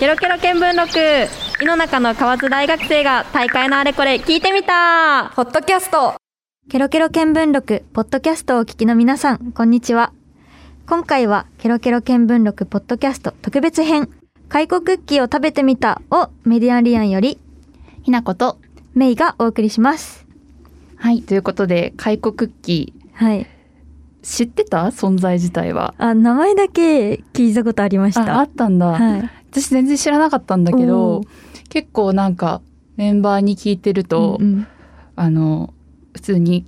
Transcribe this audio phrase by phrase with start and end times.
[0.00, 0.98] ケロケロ見聞録。
[1.62, 5.30] 井の中の河津大学生が大会のあれこれ聞いてみた。
[5.36, 6.14] ポッドキャスト。
[6.70, 10.14] ケロケロ見聞録ポッドキャストをお聞きの皆さんこんにちは。
[10.86, 14.08] 今回はケロケロ見聞録ポッドキャスト特別編
[14.48, 17.38] カイコクッキーを食べてみたをメディアンリアンより
[18.02, 18.56] ひなこと
[18.94, 20.26] メイがお送りします。
[20.96, 23.46] はいということでカイコクッキーはい。
[24.22, 24.86] 知ってた？
[24.86, 25.92] 存在自体は。
[25.98, 28.36] あ名前だけ聞いたことありました。
[28.36, 31.28] ああったんだ、はい私全然知らなかったんだけおどー
[31.68, 32.60] 結構なんか
[32.96, 34.66] メンバーに聞いてると、うんうん。
[35.16, 35.74] あの
[36.14, 36.66] 普通に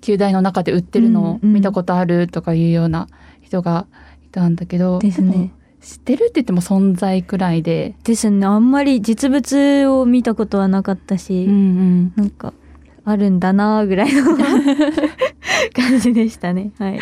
[0.00, 3.08] 旧大の中で売ってるのを見たことあるとかいうような
[3.40, 3.86] 人が
[4.24, 5.52] いたんだけど、ですね。
[5.80, 8.46] 知ってるって言っても存在くらいで、ですね。
[8.46, 12.52] あんまり実物を見たことはなかったし、うんうん、なんか
[13.04, 14.36] あるんだなぐらいの
[15.72, 16.72] 感じでしたね。
[16.78, 17.00] はい。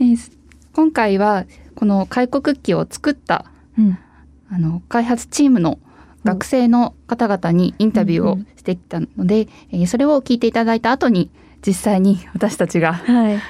[0.00, 0.32] えー
[0.72, 3.46] 今回はこの開国クッキーを作った
[3.78, 3.98] うん。
[4.50, 5.78] あの開発チームの
[6.24, 11.30] 学生の方々にインタビューをしてきたので、えーそれを聞いていただいた後に
[11.66, 13.40] 実際に 私たちがはい。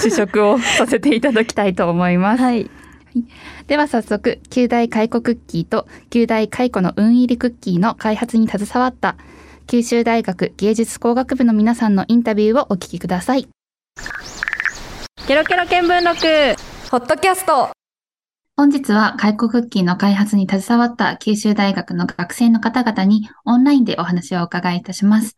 [0.00, 2.42] 試食をさせていただきたいと思います。
[2.42, 2.70] はい。
[3.68, 9.16] では早速、旧大解雇クッキーと旧大解雇の運入りクッキーの開発に携わった
[9.66, 13.48] 九州大学芸術工学部の皆さんのインタビューをお聞きください。
[15.26, 17.72] ケロケロ見聞録ポッドキャスト
[18.56, 25.36] 本日は解雇クッキーの開発に携わった九州大学の学生の方々にオンラインでお話をお伺いいたします。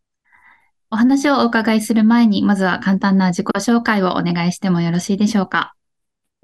[0.90, 5.72] お話をお伺いする前に、まずは簡単な自己紹介をお願いしてもよろしいでしょうか？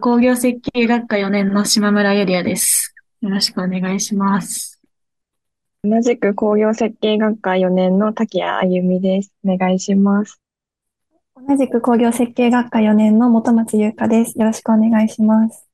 [0.00, 2.94] 工業設計学科4年の島村ゆりやです。
[3.20, 4.80] よろしくお願いします。
[5.84, 9.34] 同じく工業設計学科4年の滝谷あゆみです。
[9.44, 10.41] お願いします。
[11.46, 14.38] 同じく工業設計学科4年の本松優香です。
[14.38, 15.68] よろしくお願いします。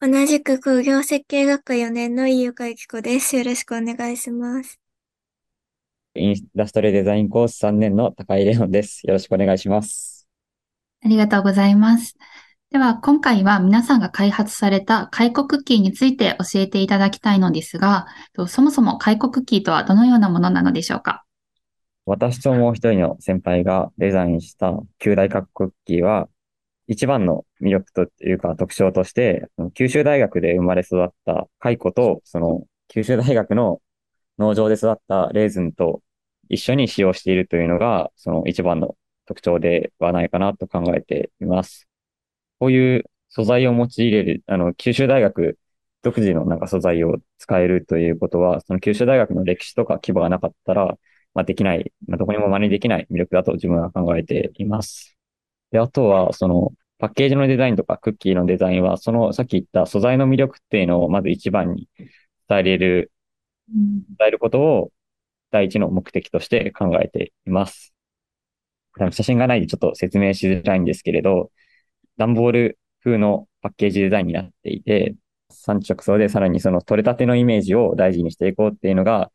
[0.00, 3.36] 同じく工業設計学科4年の飯岡由紀子です。
[3.36, 4.78] よろしくお願いします。
[6.14, 9.06] インダストリアルデザインコース3年の高井レオンです。
[9.06, 10.28] よろしくお願いします。
[11.04, 12.16] ありがとうございます。
[12.70, 21.24] では、今回は皆さんが開発された解雇クッキーについて教えていただきたいのですが、とそもそも解雇クッキーとはどのようなものなのでしょうか？
[22.04, 26.28] 私ともう一人の先輩がデザインした旧大学クッキーは、
[26.88, 33.80] 一番の魅力というか特徴として、九州大学で生まれ育った蚕と、その九州大学の
[34.38, 36.02] 農場で育ったレーズンと
[36.48, 38.96] 一緒に使用しているというのが、その一番の
[39.26, 41.88] 特徴ではないかなと考えています。
[42.58, 45.58] こういう素材を用いれる、あの、九州大学
[46.02, 50.98] 独自のなんか素材を使えるということは、その九州大学の歴史とか規模がなかったら、
[51.34, 55.16] まあ、できない、まあ、どこにも真似できない魅力だと自分は考えています。
[55.70, 61.88] で、あとは、その、パッケージのデザインとかクッキーのデザインは、その、さっき言った素材の魅力っていうのをまず一番に
[62.48, 63.12] 伝えれる、
[63.68, 64.92] 伝えることを
[65.50, 67.94] 第一の目的として考えています。
[69.10, 71.50] 写真がないんでちょっと説明しづらいんですけれど、
[72.18, 75.14] 段ボール風のパッケージデザインになっていて、
[75.50, 79.30] 産地直送でさらにその取れたてのイメージを大事にしていこうっていうのが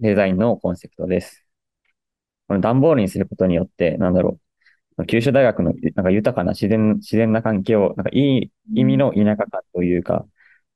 [0.00, 1.44] デザインのコンセプトです。
[2.48, 4.38] この段ボールにすることによって、なんだろ
[4.98, 10.26] う、九州大学のなんか豊かな自然、自然な環境、なんかいい意味の田舎感というか、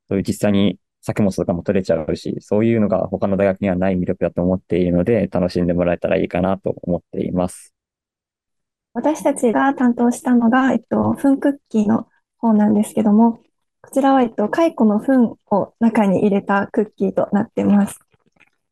[0.08, 7.74] そういう実際に作物とかも取れちゃうし、そういうのが他の大学にはない魅力だと思っているので、楽しんでもらえたらいいかなと思っています。
[8.94, 12.06] 私たちが担当したのが、えっと、糞クッキーの
[12.38, 13.40] 方なんですけども、
[13.80, 17.98] こちらは、えっと、蚕の糞を中に入れたクッキーとなってます。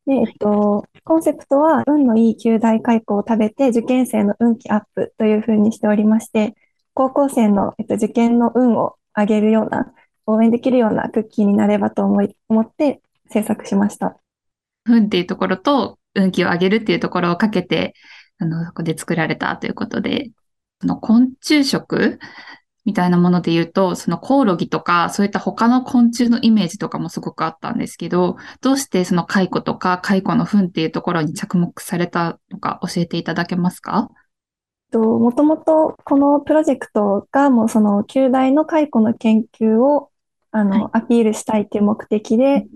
[0.05, 6.55] で、えっと、コンセプトは、運のいい旧大蚕を食べて受験生の運気アップというふうにしておりまして、
[6.93, 9.93] 高校生の、えっと、受験の運を上げるような、
[10.25, 14.17] 応援できるようなクッキーになればと思い、思って制作しました。
[14.85, 17.93] 糞っていうところと運気を上げるっていうところをかけて、
[18.39, 20.31] あの、そこで作られたということで、
[20.81, 22.19] その昆虫食
[22.85, 34.09] みたいなもので言うと、そのコオロギとか、そういった他の昆虫のイメージとかもすごくあったんですけど、どうしてその蚕とか蚕の糞っていうところに着目されたのか教えていただけますか？
[34.91, 40.09] と、もともとこのプロジェクトがもうその旧大の蚕の研究を
[40.53, 42.67] あの、アピールしたいという目的で、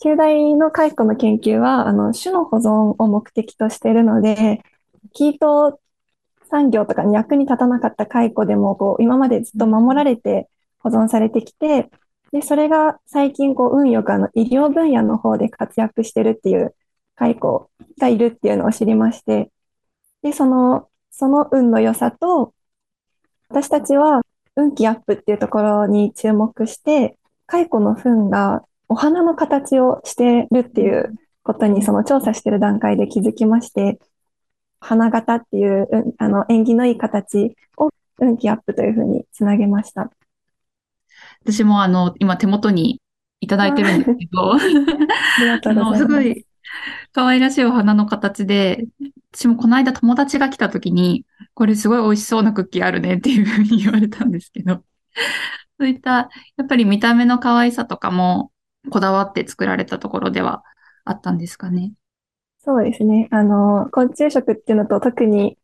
[0.00, 4.62] 旧大の蚕の研究はあの種の保存を目的としているので、
[5.12, 5.80] キート
[6.50, 10.48] 産業とかに役に立たなかった蚕でもこう今までずっと守られて
[10.78, 11.90] 保存されてきて、
[12.32, 16.74] で、それが最近こう運よくあの医療分野の方で活躍してるっていう
[17.16, 17.68] 蚕
[17.98, 19.50] がいるっていうのを知りまして、
[20.22, 22.54] で、その、その運の良さと、
[23.48, 24.22] 私たちは
[24.56, 27.16] 運気アップっていうところに注目して、
[27.46, 33.98] 蚕の糞がお花の形をしてるっていうことにその調査してる段階で気づきまして、
[34.80, 40.10] 花形っていう、うんあの縁起のいい形を運気アップというふうにつなげました。
[41.42, 43.00] 私もあの、今手元に
[43.40, 44.58] いただいてるんですけど、あ
[45.94, 45.98] す。
[45.98, 46.46] すごい
[47.12, 48.86] 可愛らしいお花の形で、
[49.32, 51.24] 私もこの間友達が来た時に、
[51.54, 54.84] これすごい美味しそうなクッキーあるねっていうふうに言われたんですけど、
[55.78, 58.52] そういった、やっぱり見た目の可愛さとかも
[58.90, 60.62] こだわって作られたところでは
[61.04, 61.92] あったんですかね。
[62.62, 63.28] そうですね。
[63.30, 65.56] あの、昆虫食っていうのと特に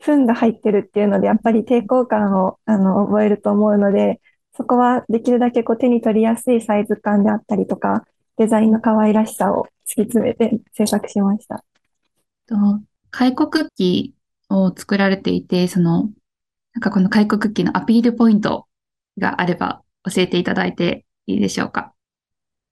[0.00, 4.20] 糞が入ってるっていうので、やっぱり抵抗感を、あの、覚えると思うので、
[4.56, 8.04] そこはできるだけこう手に取りやすいサイズ感であったりとか、
[8.36, 11.64] デザインの可愛らしさを突き詰めて制作しました。
[12.46, 12.56] と、
[13.10, 16.10] 開庫クッキーを作られていて、その、
[16.74, 18.66] なんかこの開庫クッキーのアピールポイント
[19.18, 19.82] があれば
[20.12, 21.92] 教えていただいていいでしょうか？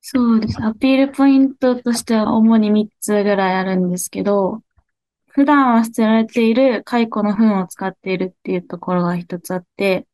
[0.00, 0.62] そうです。
[0.62, 4.62] アピールポイントとしては主に3つぐらいあるんですけど、
[5.28, 10.06] 普段は捨てられている蚕の糞を使っているっていうところが一つあって、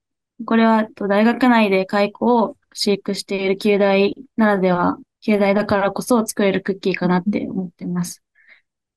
[0.46, 8.22] これは大学内で蚕を飼育している旧大ならでは、旧大だからこそ作れるクッキーかなって思ってます。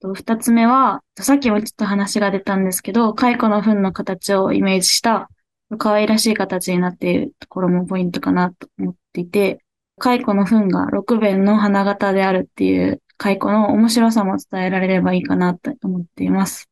[0.02, 5.30] と二つ目は、さっきもちょっと話が出たんですけど、蚕の糞の形をイメージした
[5.78, 9.64] 可愛らしい形になっているところもポイントかなと思っていて、
[10.00, 16.70] 蚕の糞が六弁の花形であるっていう蚕の面白さも伝えられればいいかなと思っています。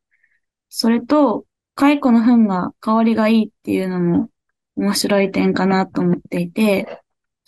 [0.68, 1.44] それと、
[1.74, 4.30] 蚕の糞が香りがいいっていうのも
[4.76, 7.02] 面白い点かなと思っていて、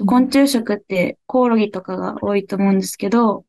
[0.06, 3.44] 昆虫食ってコオロギとかが多いと思うんですけど、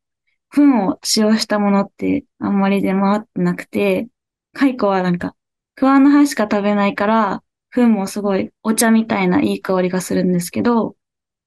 [0.50, 4.08] 糞を使用したものってあんまり出回ってなくて、
[4.54, 5.36] 蚕はなんか、
[5.76, 10.96] 桑の葉しか食べないから、糞もすごいお茶みたいないい香りがするんですけど、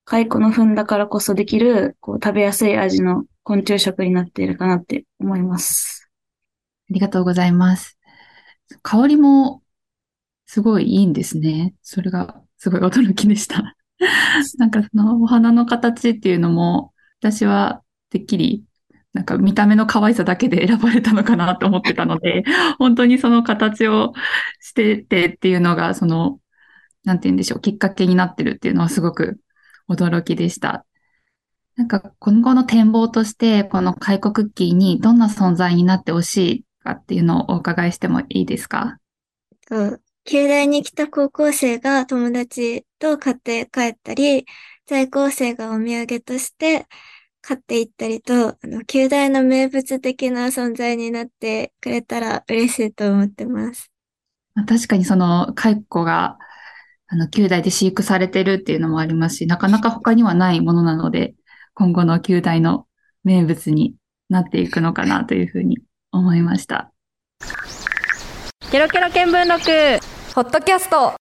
[0.04, 6.10] 蚕の糞だからこそできる、こう食べやすい味の昆虫食になっているかなって思います。
[6.90, 7.98] ありがとうございます。
[8.82, 9.62] 香りも
[10.46, 11.74] すごいいいんですね。
[11.82, 13.76] それがすごい驚きでした。
[14.58, 18.64] なんかそのお花の形っていうのも、私はてっきり
[19.12, 22.44] なんか見た目の可愛さだけで選ばれたのかなと思ってたので、
[22.78, 24.12] 本当にその形を
[24.60, 26.40] しててっていうのが、その、
[27.04, 29.38] なんて言うんでしょう、きっかけになってるっていうのはすごく
[29.88, 30.86] 驚きでした。
[31.76, 38.98] なんか今後の展望として、この開国クッキーにどんな存在になってほしいかっていうのをお伺いしてもいいですか？
[39.68, 44.44] と、旧大に来た高校生が友達と買って帰ったり、
[44.86, 46.86] 在校生がお土産として
[47.40, 53.90] 買っていったりと、あの、旧大の名物的な存在になってくれたら嬉しいと思ってます。
[54.54, 56.38] まあ確かにその蚕が、
[57.12, 61.34] あの、旧大で飼育されてるっていうのもありますし、なかなか他にはないものなので、
[61.74, 62.86] 今後の旧大の
[63.22, 63.94] 名物に
[64.30, 65.76] なっていくのかなというふうに
[66.10, 66.90] 思いました。
[68.70, 70.02] ケロケロ見聞録
[70.34, 71.12] ポッドキャスト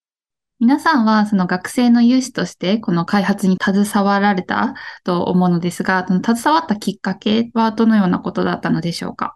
[0.62, 9.36] 皆さんはその学生の有志としてこの開発に携わられたと思うのですが、その携わったきっかけはどのようなことだったのでしょうか？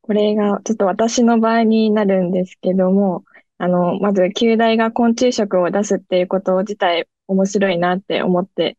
[0.00, 3.22] これがちょっと私の場合になるんですけども、
[3.62, 8.76] あの、まず、旧大が昆虫食を出すっていうこと自体面白いなって思って、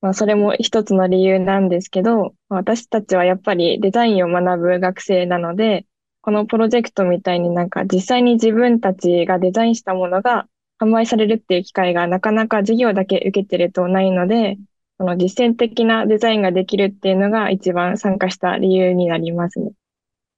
[0.00, 5.84] まあ、それも一つの理由なんですけど、私たちはやっぱりデザインを学ぶ学生なので、
[6.22, 10.46] このプロジェクトみたいになんか実際に自分たちがデザインしたものが
[10.80, 14.56] 販売されるっていう機会がなかなか授業だけ受けてるとないので、
[14.96, 19.72] その実践的なデザインができるっていうのが一番参加した理由になりますね。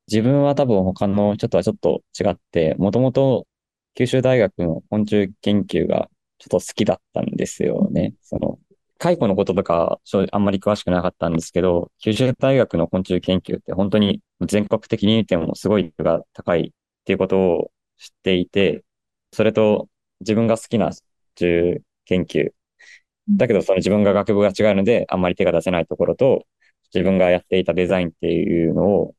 [0.09, 3.47] 自分は多分他の人とはちょっと違って、もともと
[3.97, 8.13] 九州大学の昆虫研究がちょっと好きだったんですよね。
[8.21, 8.59] その、
[8.99, 9.99] 蚕のこととか
[10.33, 16.71] あんまり詳しくなかったんですけど、九州大学の昆虫研究って本当に全国的に見てもすごいが高いっ
[17.07, 18.85] ていうことを知っていて、
[19.33, 19.89] それと
[20.21, 20.95] 自分が好きな昆
[21.41, 22.51] 虫研究。
[23.31, 26.45] だけどその自分が学部が違うのであんまり手が出せないところと、
[26.95, 29.15] 自分がやっていたデザインっていうのを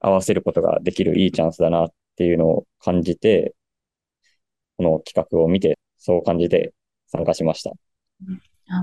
[0.00, 3.54] 合わせることができるいいチャンスだなっていうのを感じて、
[4.78, 6.72] この企画を見て、そう感じて
[7.08, 7.72] 参加しました。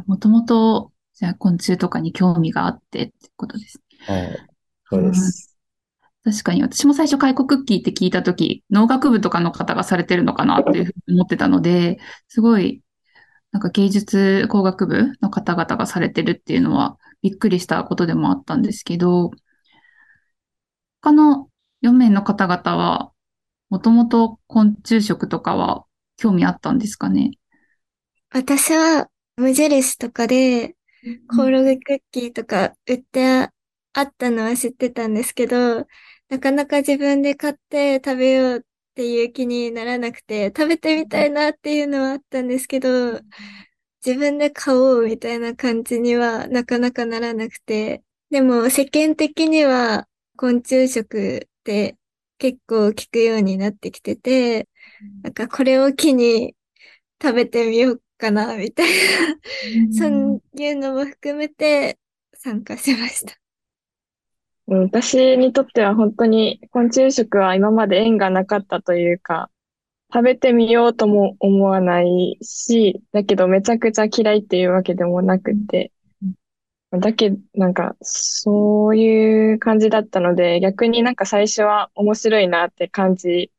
[0.06, 3.82] もともと、じゃあ昆虫とかに興味があってってことです。
[4.06, 4.38] はい。
[4.92, 5.56] そうです。
[6.26, 12.82] 確かに、私も最初、開国クッキーって聞いたとき、農学部とかの方がされてるのかなっていうふうに思ってたので、すごい、
[13.52, 19.32] なんか芸術工学部の方々がされてるっていうのはびっくりしたことでもあったんですけど、
[21.02, 21.48] 他の
[21.82, 23.12] 4名の方々は、
[23.76, 25.84] もともと昆虫食とかは
[26.16, 27.32] 興味あったんですかね？
[28.30, 30.78] 私は無印とかで
[31.28, 33.50] コオロギクッキーとか売って
[33.92, 35.88] あったのは知ってたんですけど、
[36.30, 38.62] なかなか自分で買って食べようっ
[38.96, 43.20] ていう気にならなくて、食べてみたいなっていうのはあったんですけど、
[44.06, 51.98] 自分で買おうみたいな感じにはなかなかならなくて、でも世間的には昆虫食って
[52.38, 54.68] 結構聞くようになってきてて、
[55.24, 56.56] なんかこれを機に
[57.22, 58.94] 食べてみようかな、みたいな、
[59.92, 61.98] そういうのも含めて
[62.34, 63.36] 参加しました。
[64.68, 69.50] 私にとっては本当に昆虫食は今まで縁がなかったというか、
[70.14, 75.92] 食べてみようとも思わないし、だけどめちゃくちゃ嫌いっていうわけでもなくて、
[77.00, 83.52] だけ、なんか、そういう感じだったので、逆になんか最初は面白いなって感じ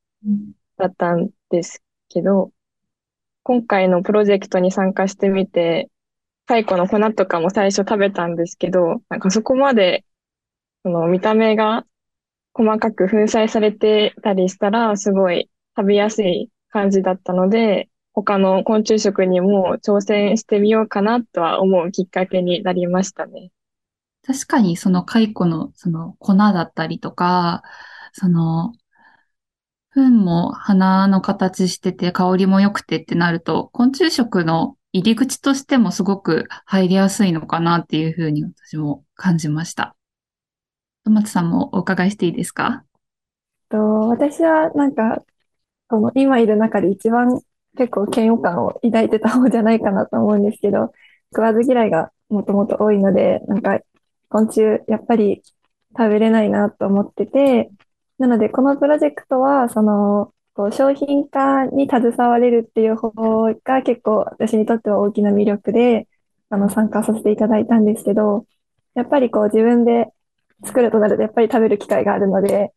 [0.77, 2.53] だったんですけど、
[3.43, 5.91] 今回のプロジェクトに参加してみて、
[6.47, 10.05] 蚕の粉とかも最初食べたんですけど、なんかそこまで、
[10.83, 11.85] その見た目が
[12.55, 23.51] 細かく粉砕されてたりしたら、すごい食べやすい感じだったので、他の昆虫食にも挑戦してみようかなとは思うきっかけになりましたね。
[24.27, 27.63] 確かにその蚕のその粉だったりとか、
[28.13, 28.73] その、
[29.91, 39.95] 糞も花の形してて香りも良くてってなると、昆虫食の入り口としてもすごく入りやすいのかなっていうふうに私も感じました。
[41.05, 42.83] トマトさんもお伺いしていいですか？
[43.69, 43.77] と
[44.09, 45.23] 私はなんか、
[45.89, 47.41] この今いる中で一番
[47.77, 50.93] 結構嫌悪感を抱いてた方じゃないかなと思うんですけど、
[51.33, 53.81] 食わず嫌いがもともと多いので、なんか
[54.29, 55.43] 昆虫やっぱり
[55.97, 57.71] 食べれないなと思ってて、
[58.19, 63.11] なのでこのプロジェクトは、その、こう商品化に携われるっていう方
[63.63, 66.09] が結構私にとっては大きな魅力で、
[66.49, 68.47] あの、参加させていただいたんですけど、
[68.95, 70.09] やっぱりこう自分で
[70.65, 72.73] 作るとなるとやっぱり食べる機会があるので、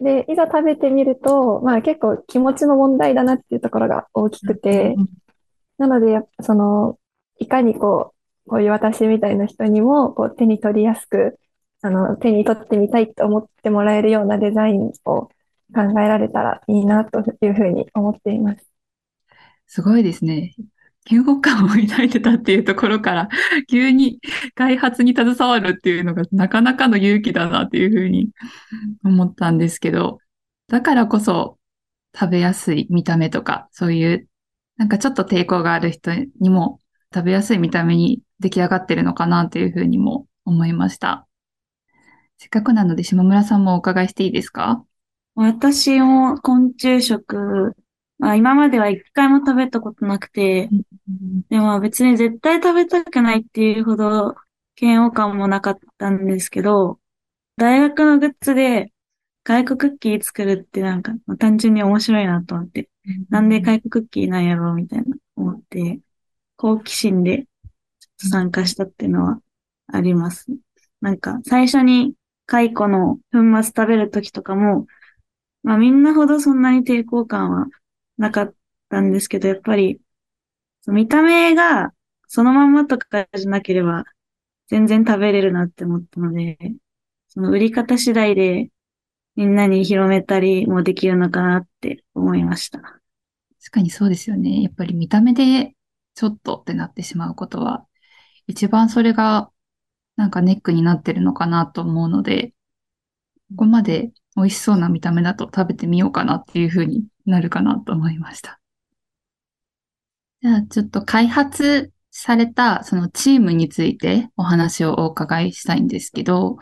[0.00, 4.94] で、いざ食べてみると、まあ結構気持ちの問題だなっていうところが大きくて、
[5.78, 6.98] なので、その、
[7.38, 8.14] いかにこ
[8.46, 11.38] う、こういう私みたいな人にも、こう手に取りやすく、
[11.82, 15.30] あの、手に取ってみたいと思ってもらえるようなデザインを考
[15.74, 18.66] えられたらいいなというふうに思っています。
[19.66, 20.54] すごいですね。
[21.08, 23.28] 嫌悪感を抱いてたっていうところから、
[23.70, 24.20] 急に
[24.54, 28.30] 開発に携わるっていうのがなかなかの勇気だなっていうふうに
[29.04, 30.18] 思ったんですけど、
[30.68, 31.58] だからこそ
[32.18, 34.28] 食べやすい見た目とか、そういう
[34.76, 36.80] なんかちょっと抵抗がある人にも
[37.14, 41.26] 食べやすい見た目に出来上がってるのかなっていうふうにも思いました。
[42.38, 44.84] せっかくなので島村さんもお伺いしていいですか？
[45.34, 47.74] 私も昆虫食
[48.18, 50.68] まあ、今までは一回も食べたことなくて、
[51.50, 54.34] でも別に絶対食べたくないっていうほど
[54.80, 56.98] 嫌悪感もなかったんですけど、
[57.56, 58.92] 大学のグッズで
[59.44, 62.88] 外国クッキー作るってなんか、まあ、単純に面白いなと思って、
[63.28, 66.00] なんで外国クッキーなんやろうみたいな思って、
[66.56, 67.46] 好奇心で
[68.18, 69.40] 参加したっていうのは
[69.92, 70.46] あります。
[71.00, 72.14] なんか最初に
[72.46, 74.86] 蚕の粉末食べるときとかも、
[75.62, 77.66] まあみんなほどそんなに抵抗感は
[78.18, 78.54] なかっ
[78.88, 80.00] たんですけど、やっぱり、
[80.86, 81.92] 見た目が
[82.28, 84.04] そのまんまとかじゃなければ
[84.68, 86.58] 全然食べれるなって思ったので、
[87.28, 88.70] その売り方次第で
[89.36, 92.80] みんなに広めたりもできるのかなって思いました。
[92.80, 93.00] 確
[93.72, 94.62] かにそうですよね。
[94.62, 95.74] やっぱり見た目で
[96.14, 97.86] ちょっとってなってしまうことは、
[98.46, 99.50] 一番それが
[100.16, 102.54] なんかネックになってるのかなと思うので、
[103.50, 108.60] ここまで美味しそうな見た目だと食べてみようかなっていうふうになるかなと思いました。
[110.42, 116.56] じゃあちょっと開発されたそのチームについてお話をお伺いしたいんですけど、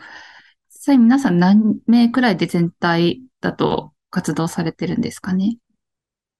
[0.69, 5.57] 実際皆さん何名くらいで全体だと活動されてるんですかね？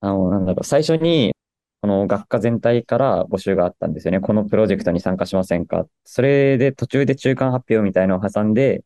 [0.01, 1.34] あの、なんだろう、最初に、
[1.82, 4.20] この学科全体から募集があったんですよね。
[4.20, 5.86] このプロジェクトに参加しませんか？
[6.03, 8.84] それで途中で中間発表みたいなのを挟んで、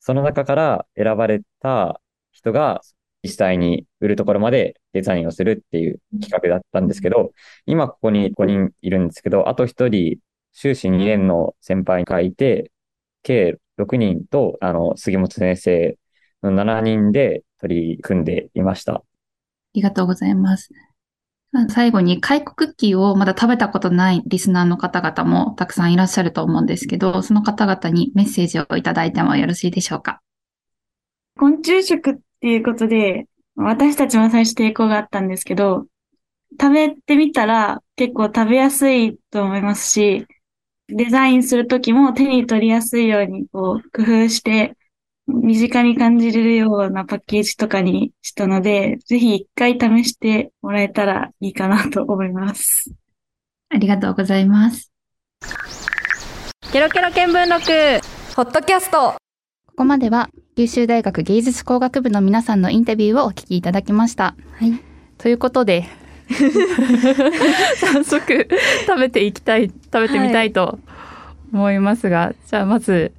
[0.00, 2.00] その中から選ばれた
[2.32, 2.80] 人が
[3.22, 7.32] 実際に売るところまでデザインをするっていう企画だったんですけど、
[7.66, 10.18] 今ここに5人いるんですけど、あと1人、
[10.52, 12.70] 修士2年の先輩がいて、
[13.22, 15.96] 計6人と、あの、杉本先生
[16.42, 18.94] の7人で取り組んでいました。
[18.94, 19.02] あ
[19.74, 20.70] りがとうございます。
[21.68, 30.20] 最後に、開国クッキーをまだ食べたことないリスナーの方々もたくさんいらっしゃると思うんですけど、その方々にメッセージをいただいてもよろしいでしょうか？
[31.38, 35.86] 昆虫食っていうことで、私たちも最初抵抗があったんですけど、
[36.60, 40.26] 食べてみたら結構食べやすいと思いますし、
[40.88, 44.76] デザインするときも手に取りやすいようにこう工夫して
[45.26, 52.90] 身近に感じれるようなパッケージとかにしたので、ぜひ一回試してもらえたらいいかなと思います。
[53.68, 54.90] ありがとうございます。
[56.72, 59.21] ケロケロ見聞録ポッドキャスト
[59.82, 64.36] ここまでは九州大学芸術工学部の皆さんのインタビューをお聞きいただきました。
[64.52, 64.80] はい。
[65.18, 65.86] ということで
[66.30, 68.48] 早速
[68.86, 70.78] 食べていきたい食べてみたいと
[71.52, 73.10] 思いますが、じゃあまず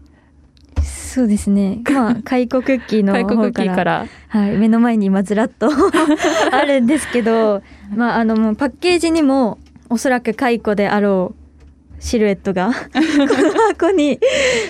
[0.81, 1.81] そうですね。
[1.91, 5.67] まあ、カイコクッキーの方から、からはい、目の前に今ずらっと
[6.49, 7.61] あるんですけど、
[7.93, 11.42] まあ、あの、もうパッケージにも、おそらくカイコであろう
[12.05, 14.19] シルエットが、この箱に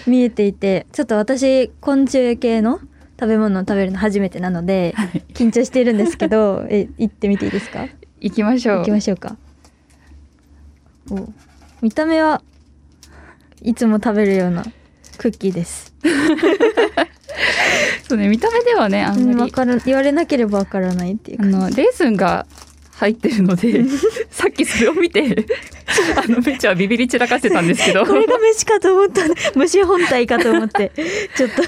[0.06, 2.80] 見えていて、ちょっと私、昆虫系の
[3.20, 4.94] 食べ物を食べるの初めてなので、
[5.34, 7.88] 緊張しているんですけど、 え、行ってみていいですか？
[8.22, 8.78] 行きましょう。
[8.80, 9.36] 行きましょうか。
[11.10, 11.28] お
[11.82, 12.42] 見た目は
[13.62, 14.64] いつも食べるような
[15.18, 15.94] クッキーです。
[18.08, 21.58] そうね見た目ではねあんうんまりわから言われなければわからないっていうあ感じ。
[21.58, 22.46] のレーズンが
[22.96, 23.84] 入ってるので
[24.30, 25.46] さっきそれを見て
[26.16, 28.06] あのめっちゃビビり散らかしてたんですけど。
[28.06, 29.22] これが虫かと思った。
[29.56, 30.92] 虫本体かと思って。
[31.36, 31.64] ちょっと。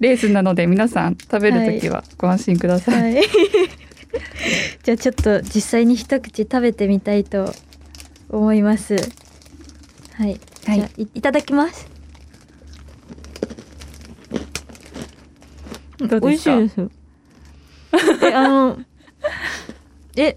[0.00, 3.24] レーズンなので皆さん食べるときはご安心ください、はい。
[4.82, 7.54] じゃあちょっと実際に一口食べてみたいと
[8.28, 8.94] 思います。
[10.14, 10.76] はい、はい。
[10.76, 11.88] じゃあいいただきます。
[16.00, 16.90] 美味しいです。
[18.22, 18.78] えあの
[20.16, 20.36] え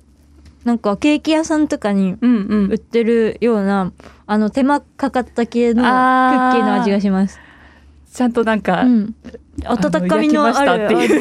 [0.64, 2.72] なんかケーキ屋さんとかにうんうん。
[2.72, 3.92] 売ってるような
[4.28, 7.40] あの手間かかった系のクッキーの味がします。
[8.14, 9.16] ちゃんとなんか、うん、
[9.66, 11.08] 温かみのある味。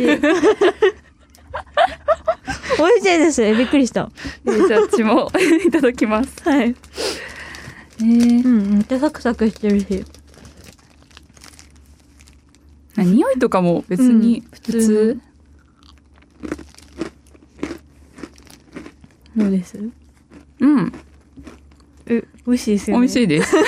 [2.79, 3.43] 美味しいです。
[3.43, 4.11] えびっくりした。
[4.47, 5.31] えーじゃあ私も
[5.67, 6.43] いただきます。
[6.45, 6.75] はい。
[8.01, 8.45] えー。
[8.45, 10.05] うん、めっちゃサクサクしてるし。
[12.97, 15.21] 匂いとかも別に普通,、うん普通？
[19.37, 19.79] どうです？
[20.61, 20.93] うん。
[22.07, 23.01] え、美味しいですよね。
[23.01, 23.57] 美味しいです。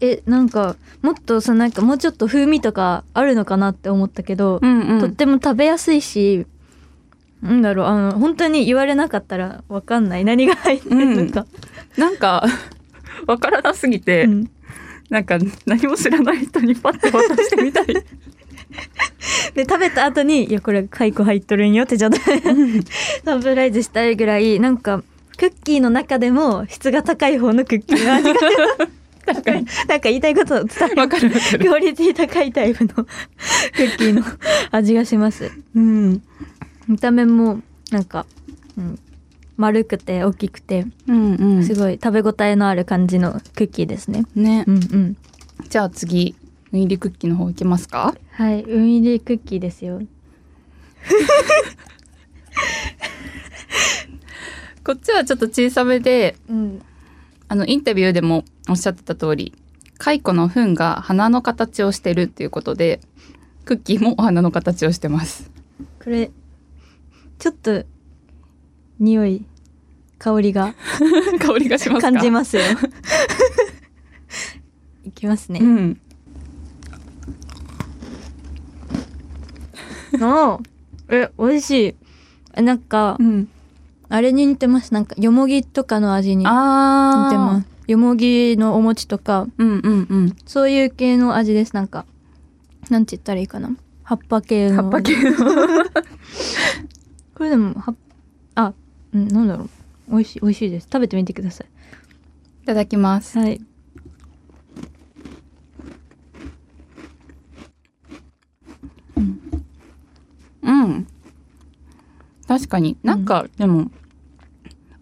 [0.00, 5.00] え、なんか、もっとさ、なんかもうちょっと風味とかあるのかなって思ったけど、うんうん。
[5.00, 6.46] とっても食べやすいし、
[7.40, 10.24] なんだろう、あの、本当に言われなかったらわかんない。
[10.24, 11.46] 何が入ってるのか。
[11.96, 12.44] なんか
[13.26, 14.50] わからなすぎて、うん。
[15.08, 17.86] なんか何も知らない人にパッて渡してみたい
[19.54, 22.18] で、食べた後に、いや、これ、カイコ入っとるんよってちょっと
[23.24, 25.02] サプライズしたいぐらい、なんか、
[25.36, 28.40] クッキーの中でも質が高い方のクッキーの味が、
[29.88, 34.22] なんか言いたいことを伝えわるクオリティ高いタイプのクッキーの
[34.70, 35.50] 味がします。
[35.74, 36.22] うん。
[36.88, 37.60] 見た目も、
[37.90, 38.26] なんか、
[38.76, 38.98] うん、
[39.56, 44.24] 丸くて大きくて、うんうんすごい食べ応えのある感じのクッキーですね。
[44.34, 45.16] ねうんうん。
[45.68, 46.34] じゃあ次
[46.72, 48.14] ウインリクッキーの方いきますか？
[48.32, 50.00] はい、ウインリークッキーですよ。
[54.84, 56.82] こっちはちょっと小さめでうん。
[57.48, 59.54] あのインタビューでもおっしゃってた通り
[59.98, 62.98] 蚕の糞が花の形をしてるっていうことで
[63.66, 65.50] クッキーもお花の形をしてます
[66.02, 66.30] これ、
[67.38, 67.84] ちょっと、
[68.98, 69.44] 匂い、
[70.18, 70.74] 香りが
[71.38, 72.10] 香りがしますか？
[72.10, 72.62] 感じますよ。
[75.04, 75.60] いきますね。
[75.60, 76.00] うん
[80.22, 80.62] おー
[81.08, 81.94] え、美味しい。
[82.54, 83.48] えなんかう、ん
[84.08, 84.92] あれに似てます。
[84.92, 87.66] なんか、よもぎとかの味に似てあます。
[87.86, 91.74] よもぎのお餅とか、うんうんうんそういう系の味です。
[91.74, 92.04] なんか、
[92.90, 93.74] なんて言ったらいいかな。
[94.02, 94.82] 葉っぱ系の。
[94.82, 95.32] 葉っぱ系の
[97.34, 97.94] これでも、は
[98.54, 98.74] あ、
[99.14, 99.70] うん、なんだろう。
[100.10, 100.88] 美味しい、美味しいです。
[100.92, 101.66] 食べてみてください。
[102.64, 103.60] いただきますはい。
[109.16, 109.20] う
[110.70, 111.06] ん
[112.62, 112.96] 確かに。
[113.02, 113.90] なんか、でも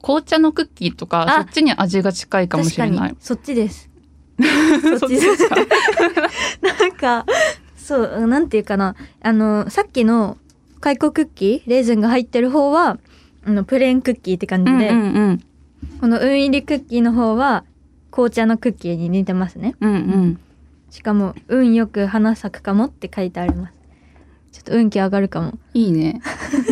[0.03, 1.35] 紅茶のクッキーとかあ。
[1.37, 2.91] そっちに味が近いかもしれない。
[2.93, 3.91] 確かに、そっちです。
[4.99, 5.57] そっちですか？
[6.63, 7.27] なんか、
[7.77, 8.97] そう、なんていうかな。
[9.21, 10.39] あの、さっきの、
[10.81, 12.99] カイコクッキーレーズンが入ってる方は、
[13.45, 15.41] あの、プレーンクッキーって感じで、うんうん
[15.99, 17.65] この運入りクッキーの方は、
[18.11, 19.75] 紅茶のクッキーに似てますね。
[19.81, 20.41] うんうん。
[20.91, 23.75] しかも、運よく花咲くかもって書いてあります。
[24.53, 25.59] ちょっと運気上がるかも。
[25.75, 26.21] いいね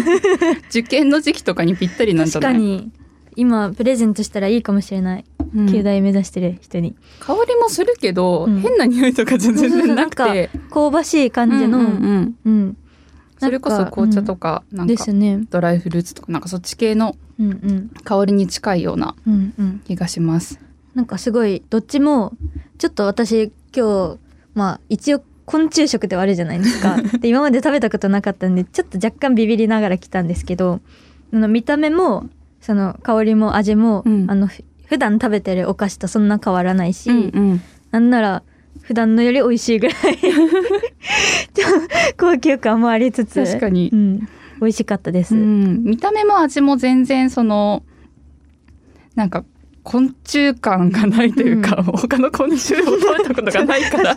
[0.71, 2.53] 受験の時期とかにぴったりなんじゃない？
[2.53, 2.91] 確かに、
[3.37, 5.25] 今、プレゼントしたらいいかもしれない。
[5.55, 6.95] うん旧大目指してる人に。
[7.21, 12.77] 香りもするけど、うん変な匂いとか全然なくて 香ばしい感じの、うんうんうんうん。
[13.39, 15.41] それこそ紅茶とか、なんかですね。
[15.51, 20.59] ドライフルーツとかなんかそっち系のうんうん香りに近いようなうんうん気がします。
[20.95, 22.33] なんかすごいどっちも
[22.79, 24.19] ちょっと私今日
[24.55, 26.99] まあ一応昆虫食ではあるじゃないですか。
[27.21, 30.81] で今まで食べたことなかったんでちょっと若干ビビりながら来たんですけど
[31.33, 32.29] あの見た目も
[32.61, 34.31] その香りも味も、うん。
[34.31, 37.21] あのふ普段食べてるお菓子とそんな変わらないし、うんう
[37.55, 37.61] ん。
[37.91, 38.43] なんなら
[38.83, 39.97] 普段のより美味しいぐらい
[42.17, 43.91] 高級感もありつつ確かに。
[43.93, 44.19] うん、
[44.61, 47.83] 美味しかったです、うん、見た目も味も全然その
[49.15, 49.45] なんか
[49.91, 54.17] 昆虫感がないというか、他の昆虫を食べたことがないから。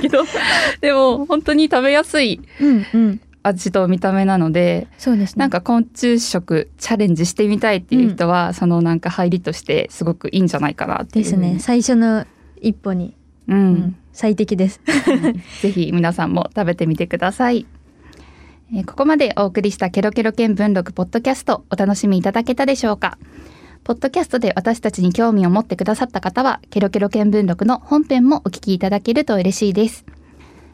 [0.00, 0.24] けど
[0.80, 3.20] でも本当に食べやすいうんうん。
[3.42, 5.40] 味と見た目なのでそうですね。
[5.40, 11.24] なんか昆虫食チャレンジしてみたいっていう人は、そのなんか入りとしてすごくいいんじゃないかなっていう。
[11.24, 11.56] ですね。
[11.58, 12.24] 最初の
[12.62, 13.14] 一歩に、
[13.48, 13.72] ううん。
[13.74, 14.80] ん、最適です。
[15.62, 17.66] ぜひ皆さんも食べてみてください。
[18.74, 23.18] えーここまでお送りしたケロケロ見聞録ポッドキャストお楽しみいただけたでしょうか？
[23.82, 30.04] ポッドキャストで私たちに興味を持ってくださった方はケロケロ見聞録の本編もお聞きいただけると嬉しいです。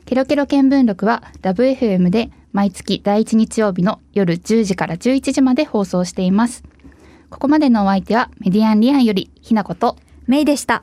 [0.05, 6.65] ケロケロ見聞録はラブ f m で毎月第1日曜日の夜10時から11時まで放送しています。
[7.31, 10.83] ここまでのお相手はメディアンリアンよりひなことメイでした